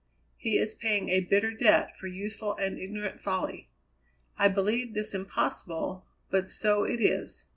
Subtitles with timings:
[0.35, 3.69] He is paying a bitter debt for youthful and ignorant folly.
[4.35, 7.45] I believed this impossible, but so it is.